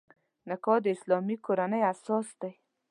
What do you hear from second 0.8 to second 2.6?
د اسلامي کورنۍ اساس دی.